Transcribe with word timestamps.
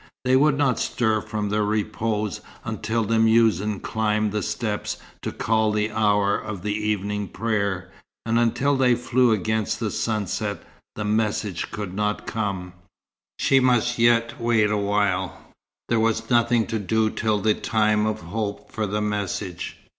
They 0.25 0.35
would 0.35 0.57
not 0.57 0.79
stir 0.79 1.21
from 1.21 1.49
their 1.49 1.63
repose 1.63 2.41
until 2.65 3.03
the 3.03 3.19
muezzin 3.19 3.81
climbed 3.81 4.31
the 4.31 4.41
steps 4.41 4.97
to 5.21 5.31
call 5.31 5.71
the 5.71 5.91
hour 5.91 6.35
of 6.35 6.65
evening 6.65 7.27
prayer, 7.27 7.91
and 8.25 8.39
until 8.39 8.75
they 8.75 8.95
flew 8.95 9.31
against 9.31 9.79
the 9.79 9.91
sunset 9.91 10.63
the 10.95 11.05
message 11.05 11.69
could 11.69 11.93
not 11.93 12.25
come. 12.25 12.73
She 13.37 13.59
must 13.59 13.99
wait 13.99 14.03
yet 14.39 14.71
awhile. 14.71 15.37
There 15.87 15.99
was 15.99 16.31
nothing 16.31 16.65
to 16.65 16.79
do 16.79 17.11
till 17.11 17.37
the 17.39 17.53
time 17.53 18.07
of 18.07 18.21
hope 18.21 18.71
for 18.71 18.87
the 18.87 19.01
message. 19.01 19.77